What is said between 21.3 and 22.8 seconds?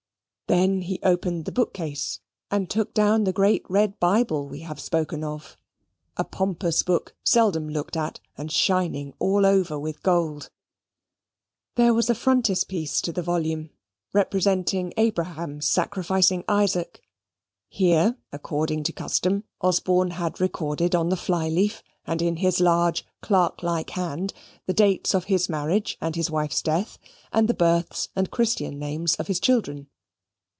leaf, and in his